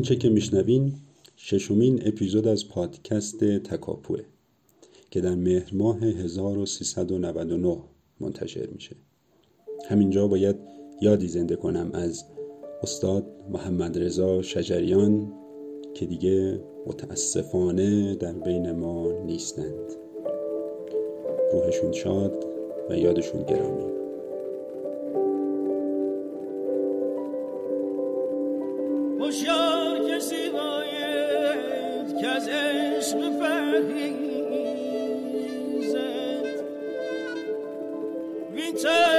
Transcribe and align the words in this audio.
اونچه 0.00 0.16
که 0.16 0.28
میشنوین 0.28 0.92
ششمین 1.36 2.02
اپیزود 2.06 2.48
از 2.48 2.68
پادکست 2.68 3.44
تکاپوه 3.44 4.20
که 5.10 5.20
در 5.20 5.34
مهر 5.34 5.74
ماه 5.74 5.98
1399 5.98 7.76
منتشر 8.20 8.66
میشه. 8.66 8.96
همینجا 9.88 10.28
باید 10.28 10.56
یادی 11.00 11.28
زنده 11.28 11.56
کنم 11.56 11.90
از 11.92 12.24
استاد 12.82 13.26
محمد 13.50 13.98
رضا 13.98 14.42
شجریان 14.42 15.32
که 15.94 16.06
دیگه 16.06 16.60
متاسفانه 16.86 18.14
در 18.14 18.32
بین 18.32 18.72
ما 18.72 19.12
نیستند. 19.26 19.92
روحشون 21.52 21.92
شاد 21.92 22.44
و 22.90 22.98
یادشون 22.98 23.42
گرامی. 23.42 23.90
این 38.70 39.09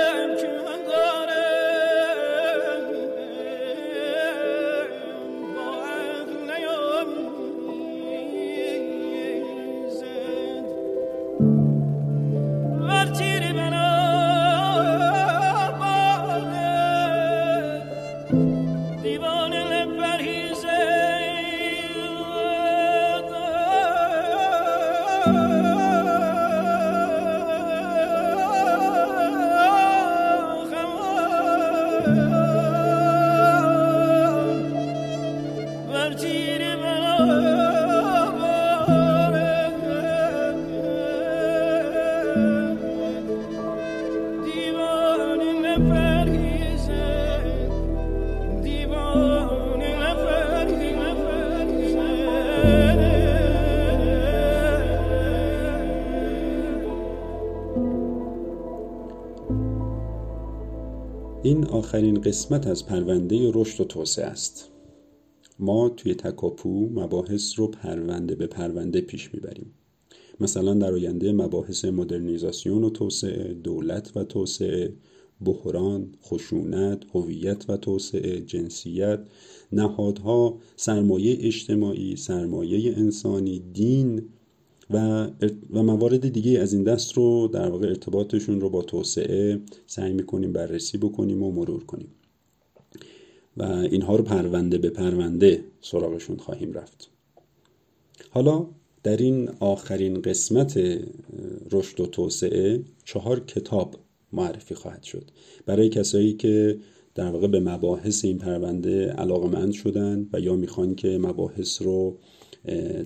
آخرین 61.91 62.21
قسمت 62.21 62.67
از 62.67 62.85
پرونده 62.85 63.51
رشد 63.53 63.81
و 63.81 63.83
توسعه 63.83 64.25
است. 64.25 64.69
ما 65.59 65.89
توی 65.89 66.15
تکاپو 66.15 66.89
مباحث 66.89 67.59
رو 67.59 67.67
پرونده 67.67 68.35
به 68.35 68.47
پرونده 68.47 69.01
پیش 69.01 69.33
می‌بریم. 69.33 69.73
مثلا 70.39 70.73
در 70.73 70.93
آینده 70.93 71.31
مباحث 71.31 71.85
مدرنیزاسیون 71.85 72.83
و 72.83 72.89
توسعه 72.89 73.53
دولت 73.53 74.17
و 74.17 74.23
توسعه 74.23 74.93
بحران 75.45 76.11
خشونت 76.23 77.03
هویت 77.13 77.69
و 77.69 77.77
توسعه 77.77 78.41
جنسیت 78.41 79.19
نهادها 79.71 80.57
سرمایه 80.75 81.37
اجتماعی 81.39 82.15
سرمایه 82.15 82.97
انسانی 82.97 83.59
دین 83.73 84.21
و, 84.93 85.27
و 85.73 85.83
موارد 85.83 86.29
دیگه 86.29 86.59
از 86.59 86.73
این 86.73 86.83
دست 86.83 87.13
رو 87.13 87.47
در 87.53 87.69
واقع 87.69 87.87
ارتباطشون 87.87 88.61
رو 88.61 88.69
با 88.69 88.81
توسعه 88.81 89.59
سعی 89.87 90.13
می‌کنیم 90.13 90.53
بررسی 90.53 90.97
بکنیم 90.97 91.43
و 91.43 91.51
مرور 91.51 91.83
کنیم. 91.83 92.07
و 93.57 93.63
اینها 93.63 94.15
رو 94.15 94.23
پرونده 94.23 94.77
به 94.77 94.89
پرونده 94.89 95.63
سراغشون 95.81 96.37
خواهیم 96.37 96.73
رفت. 96.73 97.09
حالا 98.29 98.65
در 99.03 99.17
این 99.17 99.49
آخرین 99.59 100.21
قسمت 100.21 100.79
رشد 101.71 101.99
و 101.99 102.05
توسعه 102.05 102.83
چهار 103.05 103.39
کتاب 103.39 103.95
معرفی 104.33 104.75
خواهد 104.75 105.03
شد. 105.03 105.31
برای 105.65 105.89
کسایی 105.89 106.33
که 106.33 106.77
در 107.15 107.31
واقع 107.31 107.47
به 107.47 107.59
مباحث 107.59 108.25
این 108.25 108.37
پرونده 108.37 109.07
علاقمند 109.07 109.71
شدن 109.71 110.27
و 110.33 110.39
یا 110.39 110.55
می‌خوان 110.55 110.95
که 110.95 111.17
مباحث 111.17 111.81
رو 111.81 112.17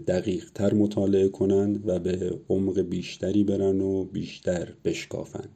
دقیق 0.07 0.51
تر 0.55 0.73
مطالعه 0.73 1.27
کنن 1.27 1.81
و 1.85 1.99
به 1.99 2.39
عمق 2.49 2.79
بیشتری 2.79 3.43
برن 3.43 3.81
و 3.81 4.03
بیشتر 4.03 4.73
بشکافن. 4.85 5.49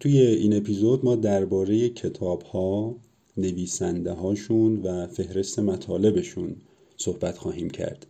توی 0.00 0.18
این 0.18 0.56
اپیزود 0.56 1.04
ما 1.04 1.16
درباره 1.16 1.88
کتاب 1.88 2.42
ها 2.42 2.96
نویسنده 3.36 4.12
هاشون 4.12 4.82
و 4.82 5.06
فهرست 5.06 5.58
مطالبشون 5.58 6.56
صحبت 6.96 7.38
خواهیم 7.38 7.70
کرد. 7.70 8.06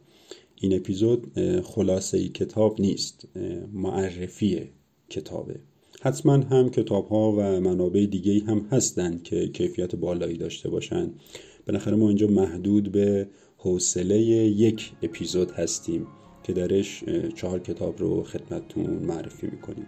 این 0.60 0.76
اپیزود 0.76 1.32
خلاصه 1.64 2.18
ای 2.18 2.28
کتاب 2.28 2.80
نیست 2.80 3.28
معرفی 3.72 4.68
کتابه. 5.10 5.56
حتما 6.00 6.32
هم 6.32 6.70
کتاب 6.70 7.08
ها 7.08 7.32
و 7.32 7.60
منابع 7.60 8.06
دیگه 8.06 8.44
هم 8.46 8.66
هستند 8.70 9.22
که 9.22 9.48
کیفیت 9.48 9.96
بالایی 9.96 10.36
داشته 10.36 10.68
باشن. 10.68 11.10
بالاخره 11.66 11.96
ما 11.96 12.08
اینجا 12.08 12.26
محدود 12.26 12.92
به 12.92 13.28
حوصله 13.58 14.18
یک 14.18 14.92
اپیزود 15.02 15.50
هستیم 15.50 16.06
که 16.42 16.52
درش 16.52 17.04
چهار 17.34 17.58
کتاب 17.58 17.98
رو 17.98 18.22
خدمتتون 18.22 18.86
معرفی 18.86 19.46
می‌کنیم. 19.46 19.86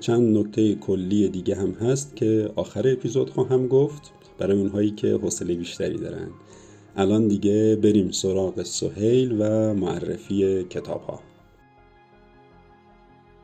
چند 0.00 0.38
نکته 0.38 0.74
کلی 0.74 1.28
دیگه 1.28 1.56
هم 1.56 1.72
هست 1.72 2.16
که 2.16 2.50
آخر 2.56 2.88
اپیزود 2.88 3.30
خواهم 3.30 3.68
گفت 3.68 4.12
برای 4.38 4.58
اونهایی 4.58 4.90
که 4.90 5.14
حوصله 5.14 5.54
بیشتری 5.54 5.98
دارن. 5.98 6.28
الان 6.96 7.28
دیگه 7.28 7.76
بریم 7.76 8.10
سراغ 8.10 8.62
سهیل 8.62 9.36
و 9.40 9.74
معرفی 9.74 10.64
کتاب 10.64 11.02
ها 11.02 11.20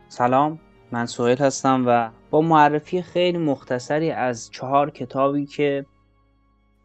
سلام 0.08 0.60
من 0.92 1.06
سهیل 1.06 1.38
هستم 1.38 1.84
و 1.86 2.10
با 2.30 2.40
معرفی 2.40 3.02
خیلی 3.02 3.38
مختصری 3.38 4.10
از 4.10 4.50
چهار 4.50 4.90
کتابی 4.90 5.46
که 5.46 5.86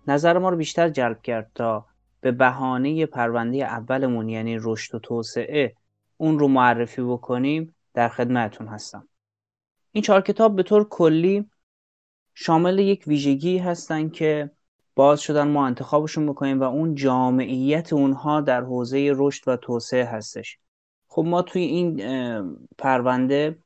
نظر 0.08 0.38
ما 0.38 0.50
رو 0.50 0.58
بیشتر 0.58 0.90
جلب 0.90 1.22
کرد 1.22 1.52
تا 1.56 1.86
به 2.22 2.32
بهانه 2.32 3.06
پرونده 3.06 3.58
اولمون 3.58 4.30
یعنی 4.30 4.58
رشد 4.62 4.96
و 4.96 5.00
توسعه 5.00 5.76
اون 6.18 6.40
رو 6.40 6.48
معرفی 6.48 7.02
بکنیم 7.02 7.76
در 7.94 8.10
خدمتون 8.10 8.68
هستم. 8.68 9.08
این 9.92 10.02
چهار 10.02 10.22
کتاب 10.22 10.56
به 10.56 10.64
طور 10.64 10.90
کلی 10.90 11.50
شامل 12.34 12.80
یک 12.80 13.04
ویژگی 13.08 13.58
هستن 13.58 14.10
که 14.10 14.52
باز 14.96 15.22
شدن 15.22 15.48
ما 15.48 15.66
انتخابشون 15.66 16.26
بکنیم 16.26 16.60
و 16.60 16.64
اون 16.64 16.96
جامعیت 16.96 17.94
اونها 17.94 18.42
در 18.42 18.62
حوزه 18.62 19.14
رشد 19.16 19.48
و 19.48 19.58
توسعه 19.58 20.06
هستش. 20.06 20.58
خب 21.08 21.24
ما 21.26 21.42
توی 21.42 21.62
این 21.62 21.98
پرونده 22.78 23.58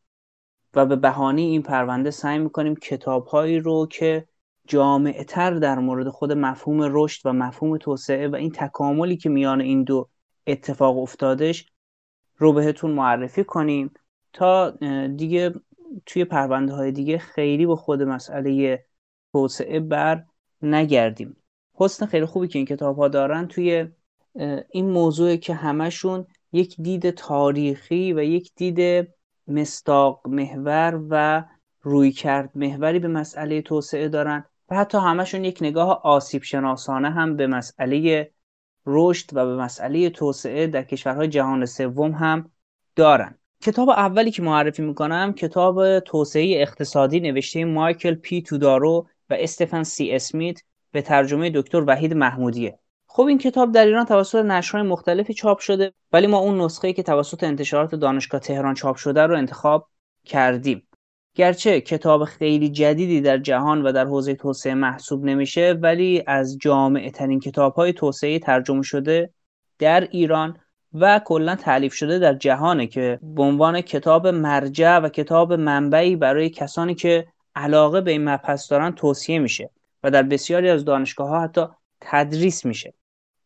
و 0.74 0.86
به 0.86 0.96
بهانه 0.96 1.42
این 1.42 1.62
پرونده 1.62 2.12
سعی 2.12 2.40
می‌کنیم 2.40 2.76
کتابهایی 2.76 3.60
رو 3.60 3.88
که 3.92 4.28
جامعتر 4.69 5.52
در 5.52 5.79
مورد 5.79 6.09
خود 6.09 6.32
مفهوم 6.32 6.79
رشد 6.91 7.22
و 7.26 7.34
مفهوم 7.34 7.78
توسعه 7.78 8.28
و 8.28 8.35
این 8.35 8.52
تکاملی 8.52 9.17
که 9.17 9.29
میان 9.29 9.61
این 9.61 9.84
دو 9.84 10.09
اتفاق 10.47 10.97
افتادش 10.97 11.66
رو 12.38 12.53
بهتون 12.53 12.91
معرفی 12.91 13.44
کنیم 13.44 13.91
تا 14.34 14.70
دیگه 15.08 15.53
توی 16.05 16.26
پرونده 16.26 16.73
های 16.73 16.91
دیگه 16.91 17.17
خیلی 17.17 17.66
با 17.66 17.76
خود 17.76 18.03
مسئله 18.03 18.85
توسعه 19.34 19.79
بر 19.79 20.23
نگردیم. 20.61 21.38
حسن 21.73 22.05
خیلی 22.05 22.26
خوبی 22.26 22.47
که 22.47 22.59
این 22.59 22.66
کتاب 22.66 22.97
ها 22.97 23.08
دارن 23.08 23.47
توی 23.47 23.88
این 24.70 24.90
موضوع 24.90 25.35
که 25.35 25.53
همشون 25.53 26.28
یک 26.52 26.82
دید 26.82 27.09
تاریخی 27.09 28.14
و 28.14 28.23
یک 28.23 28.52
دید 28.55 29.08
مستاق 29.47 30.28
محور 30.28 31.02
و 31.09 31.46
روی 31.82 32.11
کرد 32.11 32.52
محوری 32.55 32.99
به 32.99 33.08
مسئله 33.08 33.61
توسعه 33.61 34.08
دارن. 34.08 34.46
و 34.72 34.76
حتی 34.76 34.98
همشون 34.98 35.46
یک 35.46 35.58
نگاه 35.62 36.02
آسیب 36.04 36.44
شناسانه 36.44 37.12
هم 37.12 37.36
به 37.36 37.48
مسئله 37.48 38.32
رشد 38.86 39.30
و 39.34 39.46
به 39.46 39.56
مسئله 39.56 40.10
توسعه 40.10 40.68
در 40.68 40.84
کشورهای 40.84 41.28
جهان 41.28 41.66
سوم 41.66 42.12
هم 42.12 42.52
دارن. 42.96 43.36
کتاب 43.62 43.90
اولی 43.90 44.32
که 44.32 44.42
معرفی 44.42 44.82
می‌کنم 44.82 45.34
کتاب 45.34 46.00
توسعه 46.00 46.62
اقتصادی 46.62 47.20
نوشته 47.20 47.66
مایکل 47.66 48.14
پی 48.14 48.42
تودارو 48.42 49.08
و 49.30 49.34
استفن 49.40 49.84
سی 49.84 50.12
اسمیت 50.12 50.60
به 50.92 51.02
ترجمه 51.02 51.52
دکتر 51.56 51.84
وحید 51.88 52.14
محمودیه. 52.14 52.80
خب 53.08 53.24
این 53.24 53.38
کتاب 53.38 53.72
در 53.72 53.86
ایران 53.86 54.06
توسط 54.06 54.46
نشرهای 54.46 54.88
مختلفی 54.88 55.34
چاپ 55.34 55.60
شده 55.60 55.94
ولی 56.14 56.28
ما 56.28 56.38
اون 56.38 56.62
نسخه 56.62 56.94
که 56.94 57.04
توسط 57.04 57.44
انتشارات 57.44 57.96
دانشگاه 57.96 58.42
تهران 58.42 58.74
چاپ 58.74 58.96
شده 58.96 59.22
رو 59.22 59.38
انتخاب 59.38 59.90
کردیم. 60.26 60.89
گرچه 61.40 61.82
کتاب 61.82 62.26
خیلی 62.26 62.70
جدیدی 62.70 63.22
در 63.22 63.38
جهان 63.38 63.82
و 63.82 63.91
در 63.91 64.06
حوزه 64.06 64.36
توسعه 64.36 64.74
محسوب 64.74 65.26
نمیشه 65.26 65.80
ولی 65.82 66.24
از 66.28 66.58
جامعه 66.58 67.12
ترین 67.12 67.40
کتاب 67.40 67.74
های 67.74 67.94
توسعه 67.94 68.40
ترجمه 68.40 68.82
شده 68.82 69.34
در 69.80 70.02
ایران 70.12 70.58
و 70.94 71.22
کلا 71.26 71.56
تعلیف 71.56 71.94
شده 71.94 72.20
در 72.20 72.34
جهانه 72.34 72.88
که 72.88 73.20
به 73.22 73.44
عنوان 73.44 73.82
کتاب 73.82 74.28
مرجع 74.28 74.97
و 74.97 75.09
کتاب 75.09 75.53
منبعی 75.53 76.16
برای 76.16 76.50
کسانی 76.50 76.96
که 76.96 77.28
علاقه 77.56 78.02
به 78.02 78.12
این 78.12 78.30
مبحث 78.30 78.72
دارن 78.72 78.92
توصیه 78.92 79.40
میشه 79.40 79.70
و 80.03 80.12
در 80.12 80.24
بسیاری 80.24 80.70
از 80.70 80.85
دانشگاه 80.85 81.30
ها 81.30 81.42
حتی 81.42 81.66
تدریس 82.02 82.66
میشه. 82.66 82.94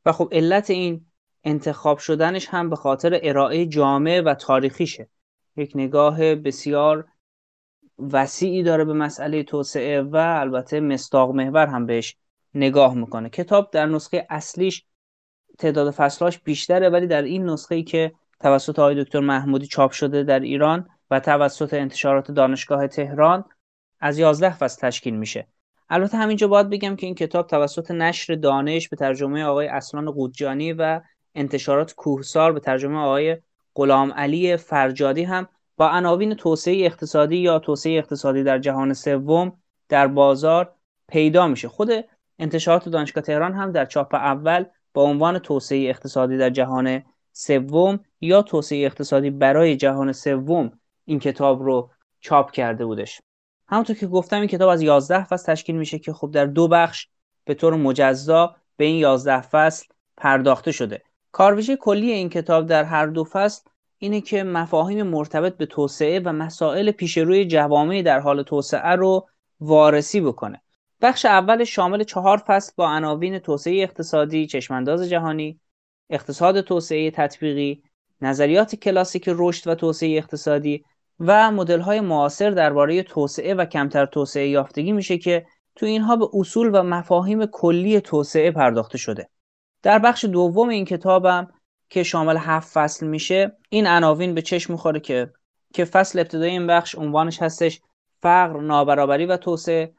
و 0.05 0.11
خب 0.11 0.29
علت 0.31 0.69
این 0.69 1.05
انتخاب 1.43 1.97
شدنش 1.97 2.47
هم 2.47 2.69
به 2.69 2.75
خاطر 2.75 3.19
ارائه 3.23 3.65
جامع 3.65 4.21
و 4.25 4.33
تاریخیشه. 4.33 5.09
یک 5.55 5.71
نگاه 5.75 6.35
بسیار 6.35 7.05
وسیعی 7.99 8.63
داره 8.63 8.85
به 8.85 8.93
مسئله 8.93 9.43
توسعه 9.43 10.01
و 10.01 10.15
البته 10.15 10.79
مستاق 10.79 11.31
محور 11.31 11.67
هم 11.67 11.85
بهش 11.85 12.15
نگاه 12.55 12.93
می‌کنه. 12.93 13.29
کتاب 13.29 13.71
در 13.71 13.85
نسخه 13.85 14.27
اصلیش 14.29 14.85
تعداد 15.59 15.91
فصلاش 15.91 16.39
بیشتره 16.39 16.89
ولی 16.89 17.07
در 17.07 17.21
این 17.21 17.45
نسخه 17.49 17.75
ای 17.75 17.83
که 17.83 18.11
توسط 18.39 18.79
آقای 18.79 19.03
دکتر 19.03 19.19
محمودی 19.19 19.67
چاپ 19.67 19.91
شده 19.91 20.23
در 20.23 20.39
ایران 20.39 20.89
و 21.11 21.19
توسط 21.19 21.73
انتشارات 21.73 22.31
دانشگاه 22.31 22.87
تهران 22.87 23.45
از 23.99 24.19
11 24.19 24.53
فصل 24.53 24.87
تشکیل 24.87 25.15
میشه. 25.15 25.47
البته 25.89 26.17
همینجا 26.17 26.47
باید 26.47 26.69
بگم 26.69 26.95
که 26.95 27.05
این 27.05 27.15
کتاب 27.15 27.47
توسط 27.47 27.91
نشر 27.91 28.35
دانش 28.35 28.89
به 28.89 28.95
ترجمه 28.95 29.43
آقای 29.43 29.67
اصلان 29.67 30.11
قودجانی 30.11 30.73
و 30.73 31.01
انتشارات 31.35 31.93
کوهسار 31.93 32.53
به 32.53 32.59
ترجمه 32.59 32.97
آقای 32.97 33.37
غلام 33.75 34.13
علی 34.13 34.57
فرجادی 34.57 35.23
هم 35.23 35.47
با 35.77 35.89
عناوین 35.89 36.33
توسعه 36.33 36.85
اقتصادی 36.85 37.37
یا 37.37 37.59
توسعه 37.59 37.97
اقتصادی 37.97 38.43
در 38.43 38.59
جهان 38.59 38.93
سوم 38.93 39.57
در 39.89 40.07
بازار 40.07 40.75
پیدا 41.07 41.47
میشه. 41.47 41.67
خود 41.67 41.89
انتشارات 42.39 42.89
دانشگاه 42.89 43.23
تهران 43.23 43.53
هم 43.53 43.71
در 43.71 43.85
چاپ 43.85 44.15
اول 44.15 44.65
با 44.93 45.03
عنوان 45.03 45.39
توسعه 45.39 45.89
اقتصادی 45.89 46.37
در 46.37 46.49
جهان 46.49 47.03
سوم 47.31 47.99
یا 48.21 48.41
توسعه 48.41 48.85
اقتصادی 48.85 49.29
برای 49.29 49.77
جهان 49.77 50.11
سوم 50.11 50.71
این 51.05 51.19
کتاب 51.19 51.63
رو 51.63 51.89
چاپ 52.19 52.51
کرده 52.51 52.85
بودش. 52.85 53.21
همونطور 53.67 53.95
که 53.95 54.07
گفتم 54.07 54.39
این 54.39 54.47
کتاب 54.47 54.69
از 54.69 54.81
11 54.81 55.23
فصل 55.23 55.53
تشکیل 55.53 55.75
میشه 55.75 55.99
که 55.99 56.13
خب 56.13 56.31
در 56.31 56.45
دو 56.45 56.67
بخش 56.67 57.07
به 57.45 57.53
طور 57.53 57.75
مجزا 57.75 58.55
به 58.77 58.85
این 58.85 58.95
11 58.95 59.41
فصل 59.41 59.85
پرداخته 60.17 60.71
شده. 60.71 61.03
کارویژه 61.31 61.75
کلی 61.75 62.11
این 62.11 62.29
کتاب 62.29 62.65
در 62.65 62.83
هر 62.83 63.05
دو 63.05 63.23
فصل 63.23 63.61
اینه 64.03 64.21
که 64.21 64.43
مفاهیم 64.43 65.07
مرتبط 65.07 65.57
به 65.57 65.65
توسعه 65.65 66.19
و 66.19 66.31
مسائل 66.31 66.91
پیش 66.91 67.17
روی 67.17 67.45
جوامع 67.45 68.01
در 68.01 68.19
حال 68.19 68.43
توسعه 68.43 68.89
رو 68.89 69.27
وارسی 69.59 70.21
بکنه 70.21 70.61
بخش 71.01 71.25
اول 71.25 71.63
شامل 71.63 72.03
چهار 72.03 72.37
فصل 72.37 72.71
با 72.75 72.89
عناوین 72.89 73.39
توسعه 73.39 73.83
اقتصادی، 73.83 74.47
چشمانداز 74.47 75.09
جهانی، 75.09 75.59
اقتصاد 76.09 76.61
توسعه 76.61 77.11
تطبیقی، 77.11 77.83
نظریات 78.21 78.75
کلاسیک 78.75 79.23
رشد 79.27 79.69
و 79.69 79.75
توسعه 79.75 80.17
اقتصادی 80.17 80.83
و 81.19 81.51
های 81.81 81.99
معاصر 81.99 82.49
درباره 82.49 83.03
توسعه 83.03 83.53
و 83.53 83.65
کمتر 83.65 84.05
توسعه 84.05 84.47
یافتگی 84.47 84.91
میشه 84.91 85.17
که 85.17 85.45
تو 85.75 85.85
اینها 85.85 86.15
به 86.15 86.27
اصول 86.33 86.69
و 86.73 86.83
مفاهیم 86.83 87.45
کلی 87.45 88.01
توسعه 88.01 88.51
پرداخته 88.51 88.97
شده. 88.97 89.29
در 89.83 89.99
بخش 89.99 90.25
دوم 90.25 90.69
این 90.69 90.85
کتابم 90.85 91.47
که 91.93 92.03
شامل 92.03 92.37
هفت 92.37 92.71
فصل 92.73 93.07
میشه 93.07 93.57
این 93.69 93.87
عناوین 93.87 94.35
به 94.35 94.41
چشم 94.41 94.73
می‌خوره 94.73 94.99
که 94.99 95.33
که 95.73 95.85
فصل 95.85 96.19
ابتدای 96.19 96.49
این 96.49 96.67
بخش 96.67 96.95
عنوانش 96.95 97.41
هستش 97.41 97.81
فقر، 98.21 98.59
نابرابری 98.59 99.25
و 99.25 99.37
توسعه. 99.37 99.93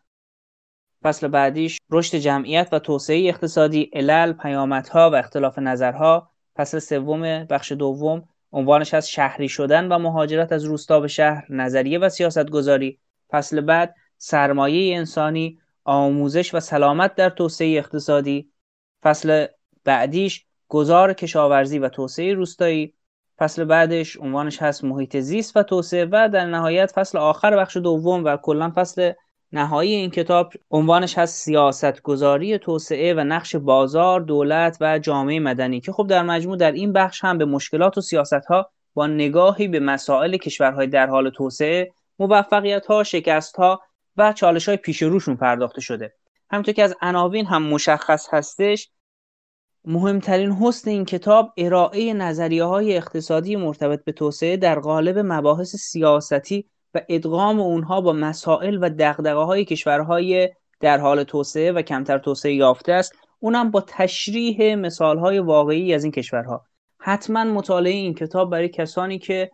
فصل 1.02 1.29
بعدیش 1.29 1.81
رشد 1.91 2.19
جمعیت 2.19 2.69
و 2.73 2.79
توسعه 2.79 3.29
اقتصادی 3.29 3.91
علل 3.93 4.32
پیامدها 4.32 5.11
و 5.11 5.14
اختلاف 5.14 5.58
نظرها. 5.58 6.31
فصل 6.56 6.79
سوم 6.79 7.44
بخش 7.44 7.73
دوم 7.73 8.29
عنوانش 8.52 8.94
از 8.94 9.11
شهری 9.11 9.49
شدن 9.49 9.93
و 9.93 9.99
مهاجرت 9.99 10.52
از 10.52 10.64
روستا 10.64 11.00
به 11.00 11.08
شهر 11.08 11.47
نظریه 11.49 11.99
و 11.99 12.08
سیاست 12.08 12.50
گذاری 12.50 12.99
فصل 13.31 13.61
بعد 13.61 13.94
سرمایه 14.19 14.97
انسانی 14.97 15.58
آموزش 15.85 16.55
و 16.55 16.61
سلامت 16.61 17.14
در 17.14 17.31
توسعه 17.31 17.79
اقتصادی. 17.79 18.50
فصل 19.02 19.47
بعدیش 19.85 20.47
گذار 20.69 21.12
کشاورزی 21.12 21.78
و 21.78 21.88
توسعه 21.88 22.34
روستایی. 22.34 22.94
فصل 23.38 23.64
بعدش 23.64 24.16
عنوانش 24.16 24.62
هست 24.62 24.84
محیط 24.84 25.16
زیست 25.16 25.56
و 25.56 25.62
توسعه 25.62 26.05
و 26.05 26.28
در 26.28 26.46
نهایت 26.46 26.93
فصل 26.94 27.19
آخر 27.19 27.56
بخش 27.56 27.76
دوم 27.76 28.25
و 28.25 28.37
کلا 28.37 28.72
فصل 28.75 29.12
نهایی 29.52 29.94
این 29.94 30.11
کتاب 30.11 30.52
عنوانش 30.70 31.19
هست 31.19 31.34
سیاست 31.34 32.02
گذاری 32.02 32.58
توسعه 32.58 33.14
و 33.14 33.20
نقش 33.20 33.56
بازار 33.56 34.20
دولت 34.20 34.76
و 34.81 34.99
جامعه 34.99 35.40
مدنی 35.40 35.81
که 35.81 35.93
خب 35.93 36.06
در 36.06 36.22
مجموع 36.22 36.56
در 36.56 36.72
این 36.72 36.93
بخش 36.93 37.25
هم 37.25 37.38
به 37.38 37.44
مشکلات 37.44 37.99
و 37.99 38.00
سیاست 38.00 38.44
ها 38.49 38.70
با 38.94 39.06
نگاهی 39.06 39.69
به 39.69 39.81
مسائل 39.81 40.37
کشورهای 40.37 40.87
در 40.87 41.06
حال 41.06 41.31
توسعه 41.31 41.93
موفقیت 42.19 42.87
ها 42.87 43.02
شکست 43.05 43.56
ها 43.56 43.81
و 44.16 44.32
چالش 44.32 44.69
های 44.69 44.76
پیش 44.76 45.02
روشون 45.02 45.37
پرداخته 45.37 45.81
شده. 45.81 46.12
همونطور 46.50 46.75
که 46.75 46.82
از 46.82 46.94
عناوین 47.02 47.46
هم 47.46 47.62
مشخص 47.62 48.28
هستش 48.31 48.90
مهمترین 49.86 50.52
حسن 50.52 50.90
این 50.90 51.04
کتاب 51.04 51.52
ارائه 51.56 52.12
نظریه 52.14 52.64
های 52.64 52.96
اقتصادی 52.96 53.56
مرتبط 53.56 54.04
به 54.04 54.12
توسعه 54.12 54.56
در 54.56 54.78
قالب 54.81 55.19
مباحث 55.19 55.76
سیاستی 55.76 56.64
و 56.94 57.00
ادغام 57.08 57.60
اونها 57.60 58.00
با 58.00 58.12
مسائل 58.12 58.78
و 58.81 58.90
دقدقه 58.90 59.40
های 59.40 59.64
کشورهای 59.64 60.50
در 60.81 60.98
حال 60.98 61.25
توسعه 61.25 61.72
و 61.72 61.82
کمتر 61.82 62.19
توسعه 62.19 62.54
یافته 62.54 62.92
است. 62.92 63.14
اونم 63.40 63.70
با 63.70 63.84
تشریح 63.88 64.75
مثال 64.75 65.19
های 65.19 65.38
واقعی 65.38 65.94
از 65.94 66.04
این 66.04 66.12
کشورها. 66.12 66.64
حتما 66.98 67.44
مطالعه 67.44 67.92
این 67.92 68.14
کتاب 68.14 68.50
برای 68.50 68.69
کسانی 68.69 69.19
که 69.19 69.50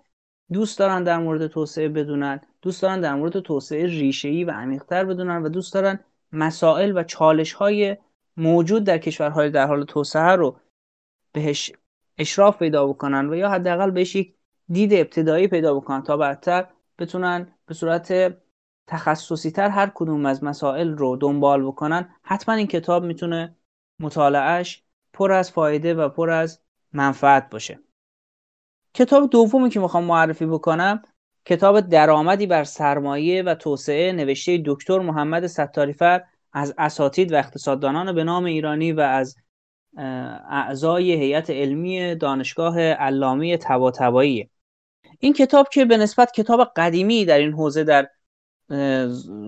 دوست 0.53 0.79
دارن 0.79 1.05
در 1.05 1.19
مورد 1.19 1.47
توسعه 1.47 1.89
بدونن 1.89 2.41
دوست 2.63 2.83
دارن 2.83 3.01
در 3.01 3.15
مورد 3.15 3.41
توسعه 3.41 3.87
ریشه‌ای 3.87 4.45
و 4.45 4.51
عمیق‌تر 4.51 5.05
بدونن 5.05 5.43
و 5.43 5.49
دوست 5.49 5.75
دارن 5.75 6.01
مسائل 6.33 6.93
و 6.97 7.03
چالش 7.03 7.53
های 7.53 7.97
موجود 8.41 8.85
در 8.85 8.99
کشورهای 8.99 9.51
در 9.51 9.67
حال 9.67 9.85
توسعه 9.85 10.23
رو 10.37 10.57
بهش 11.33 11.73
اشراف 12.19 12.59
پیدا 12.59 12.87
بکنن 12.87 13.31
و 13.31 13.35
یا 13.35 13.51
حداقل 13.51 13.91
بهش 13.91 14.17
یک 14.17 14.35
دید 14.69 14.95
ابتدایی 14.95 15.49
پیدا 15.49 15.75
بکنن 15.75 16.03
تا 16.03 16.17
بعدتر 16.17 16.67
بتونن 16.99 17.53
به 17.67 17.75
صورت 17.75 18.37
تخصصی 18.87 19.51
تر 19.51 19.69
هر 19.69 19.91
کدوم 19.95 20.27
از 20.27 20.45
مسائل 20.45 20.89
رو 20.89 21.17
دنبال 21.17 21.67
بکنن. 21.67 22.15
حتما 22.23 22.55
این 22.55 22.67
کتاب 22.67 23.05
می‌تونه 23.05 23.57
مطالعهش 24.01 24.83
پر 25.13 25.33
از 25.33 25.51
فایده 25.51 25.95
و 25.95 26.09
پر 26.09 26.31
از 26.31 26.61
منفعت 26.93 27.51
باشه. 27.51 27.79
کتاب 28.95 29.31
دومی 29.31 29.71
که 29.71 29.81
می‌خوام 29.81 30.05
معرفی 30.05 30.47
بکنم 30.47 31.03
کتاب 31.45 31.81
درآمدی 31.81 32.47
بر 32.47 32.65
سرمایه 32.65 33.43
و 33.43 33.55
توسعه 33.55 34.13
نوشته 34.13 34.63
دکتر 34.67 34.99
محمد 34.99 35.47
ستاریفر 35.47 36.23
از 36.53 36.75
اساتید 36.79 37.33
و 37.33 37.37
اقتصاددانان 37.37 38.15
به 38.15 38.25
نام 38.25 38.45
ایرانی 38.45 38.93
و 38.93 39.01
از 39.01 39.37
اعضای 40.51 41.13
هیئت 41.13 41.51
علمی 41.51 42.15
دانشگاه 42.15 42.81
علامه 42.81 43.57
طباطبایی. 43.57 44.51
این 45.19 45.33
کتاب 45.33 45.69
که 45.73 45.85
به 45.85 45.97
نسبت 45.97 46.33
کتاب 46.33 46.73
قدیمی 46.77 47.25
در 47.25 47.39
این 47.39 47.53
حوزه 47.53 47.85
در 47.85 48.09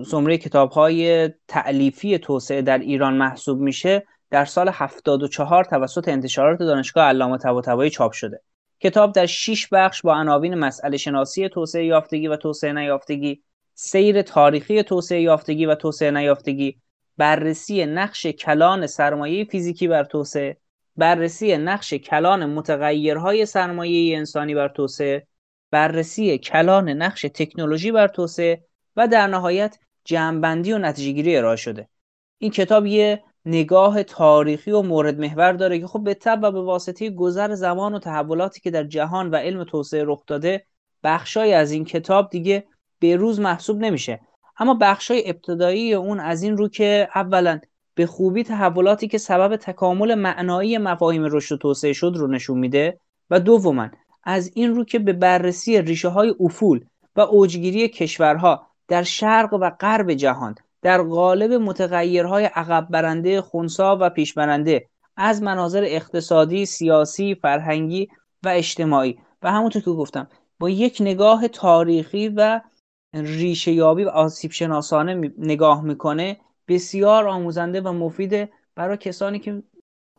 زمره 0.05 0.37
کتاب 0.37 0.71
های 0.71 1.29
تعلیفی 1.47 2.17
توسعه 2.17 2.61
در 2.61 2.77
ایران 2.77 3.13
محسوب 3.13 3.59
میشه 3.59 4.07
در 4.29 4.45
سال 4.45 4.69
74 4.73 5.63
توسط 5.63 6.07
انتشارات 6.07 6.59
دانشگاه 6.59 7.05
علامه 7.05 7.37
طباطبایی 7.37 7.89
چاپ 7.89 8.11
شده. 8.11 8.41
کتاب 8.79 9.13
در 9.13 9.25
6 9.25 9.67
بخش 9.71 10.01
با 10.01 10.15
عناوین 10.15 10.55
مسئله 10.55 10.97
شناسی 10.97 11.49
توسعه 11.49 11.85
یافتگی 11.85 12.27
و 12.27 12.35
توسعه 12.35 12.73
نیافتگی 12.73 13.43
سیر 13.73 14.21
تاریخی 14.21 14.83
توسعه 14.83 15.21
یافتگی 15.21 15.65
و 15.65 15.75
توسعه 15.75 16.11
نیافتگی 16.11 16.77
بررسی 17.17 17.85
نقش 17.85 18.25
کلان 18.25 18.87
سرمایه 18.87 19.45
فیزیکی 19.45 19.87
بر 19.87 20.03
توسعه 20.03 20.57
بررسی 20.97 21.57
نقش 21.57 21.93
کلان 21.93 22.45
متغیرهای 22.45 23.45
سرمایه 23.45 24.17
انسانی 24.17 24.55
بر 24.55 24.67
توسعه 24.67 25.27
بررسی 25.71 26.37
کلان 26.37 26.89
نقش 26.89 27.21
تکنولوژی 27.21 27.91
بر 27.91 28.07
توسعه 28.07 28.63
و 28.95 29.07
در 29.07 29.27
نهایت 29.27 29.77
جمعبندی 30.05 30.73
و 30.73 30.77
نتیجهگیری 30.77 31.37
ارائه 31.37 31.55
شده. 31.55 31.89
این 32.37 32.51
کتاب 32.51 32.85
یه 32.85 33.23
نگاه 33.45 34.03
تاریخی 34.03 34.71
و 34.71 34.81
مورد 34.81 35.19
محور 35.19 35.53
داره 35.53 35.79
که 35.79 35.87
خب 35.87 36.03
به 36.03 36.13
طب 36.13 36.39
و 36.43 36.51
به 36.51 36.61
واسطه 36.61 37.09
گذر 37.09 37.55
زمان 37.55 37.93
و 37.93 37.99
تحولاتی 37.99 38.61
که 38.61 38.71
در 38.71 38.83
جهان 38.83 39.29
و 39.29 39.35
علم 39.35 39.63
توسعه 39.63 40.03
رخ 40.07 40.23
داده 40.27 40.65
بخشای 41.03 41.53
از 41.53 41.71
این 41.71 41.85
کتاب 41.85 42.29
دیگه 42.29 42.63
به 42.99 43.15
روز 43.15 43.39
محسوب 43.39 43.79
نمیشه. 43.79 44.19
اما 44.57 44.73
بخشای 44.73 45.29
ابتدایی 45.29 45.93
اون 45.93 46.19
از 46.19 46.43
این 46.43 46.57
رو 46.57 46.67
که 46.67 47.09
اولا 47.15 47.59
به 47.95 48.05
خوبی 48.05 48.43
تحولاتی 48.43 49.07
که 49.07 49.17
سبب 49.17 49.55
تکامل 49.55 50.15
معنایی 50.15 50.77
مفاهیم 50.77 51.23
رشد 51.23 51.55
و 51.55 51.57
توسعه 51.57 51.93
شد 51.93 52.13
رو 52.15 52.27
نشون 52.27 52.59
میده 52.59 52.99
و 53.29 53.39
دوما 53.39 53.89
از 54.23 54.51
این 54.53 54.75
رو 54.75 54.85
که 54.85 54.99
به 54.99 55.13
بررسی 55.13 55.81
ریشه 55.81 56.07
های 56.07 56.35
افول 56.39 56.85
و 57.15 57.21
اوجگیری 57.21 57.89
کشورها 57.89 58.67
در 58.87 59.03
شرق 59.03 59.53
و 59.53 59.69
غرب 59.69 60.13
جهان 60.13 60.55
در 60.81 61.01
قالب 61.01 61.53
متغیرهای 61.53 62.45
عقب 62.45 62.87
برنده 62.89 63.41
خونسا 63.41 63.97
و 64.01 64.09
پیشبرنده 64.09 64.85
از 65.17 65.41
مناظر 65.41 65.83
اقتصادی، 65.85 66.65
سیاسی، 66.65 67.35
فرهنگی 67.35 68.09
و 68.43 68.49
اجتماعی. 68.49 69.17
و 69.43 69.51
همونطور 69.51 69.81
که 69.81 69.91
گفتم 69.91 70.27
با 70.59 70.69
یک 70.69 70.97
نگاه 70.99 71.47
تاریخی 71.47 72.29
و 72.29 72.61
ریشه 73.13 73.71
یابی 73.71 74.03
و 74.03 74.09
آسیب 74.09 74.51
شناسانه 74.51 75.33
نگاه 75.37 75.83
می‌کنه 75.83 76.37
بسیار 76.67 77.27
آموزنده 77.27 77.81
و 77.81 77.91
مفیده 77.91 78.49
برای 78.75 78.97
کسانی 78.97 79.39
که 79.39 79.63